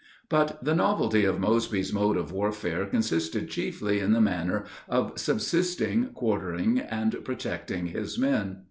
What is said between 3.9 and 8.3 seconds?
in the manner of subsisting, quartering and protecting his